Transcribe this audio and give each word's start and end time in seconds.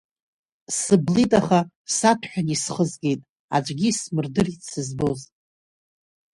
Сыблит 0.79 1.31
аха, 1.39 1.59
саҭәҳәан 1.95 2.47
исхызгеит, 2.55 3.21
аӡәгьы 3.55 3.87
исмырдырит 3.91 4.61
сызбоз! 4.69 5.21